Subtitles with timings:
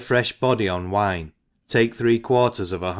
[0.01, 1.31] frefh body pn wine,
[1.67, 2.89] take three quarters of an hun